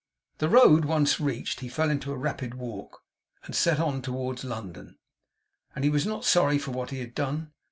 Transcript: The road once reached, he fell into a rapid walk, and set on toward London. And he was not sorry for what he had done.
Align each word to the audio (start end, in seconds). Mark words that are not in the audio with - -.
The 0.39 0.49
road 0.49 0.85
once 0.85 1.19
reached, 1.19 1.59
he 1.59 1.69
fell 1.69 1.91
into 1.91 2.11
a 2.11 2.17
rapid 2.17 2.55
walk, 2.55 3.03
and 3.43 3.53
set 3.55 3.79
on 3.79 4.01
toward 4.01 4.43
London. 4.43 4.97
And 5.75 5.83
he 5.83 5.91
was 5.91 6.07
not 6.07 6.25
sorry 6.25 6.57
for 6.57 6.71
what 6.71 6.89
he 6.89 7.01
had 7.01 7.13
done. 7.13 7.51